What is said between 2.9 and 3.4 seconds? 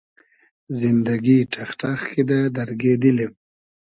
دیلیم